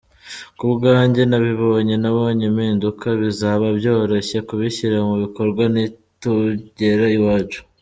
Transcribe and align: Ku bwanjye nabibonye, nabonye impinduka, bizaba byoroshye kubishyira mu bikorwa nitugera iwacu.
Ku 0.57 0.65
bwanjye 0.75 1.21
nabibonye, 1.29 1.95
nabonye 2.03 2.43
impinduka, 2.51 3.07
bizaba 3.21 3.65
byoroshye 3.79 4.37
kubishyira 4.47 4.97
mu 5.07 5.15
bikorwa 5.23 5.63
nitugera 5.73 7.05
iwacu. 7.17 7.59